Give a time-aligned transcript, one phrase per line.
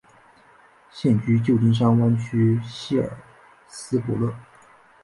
[0.89, 3.19] 现居旧金山湾区希尔
[3.67, 4.33] 斯伯勒。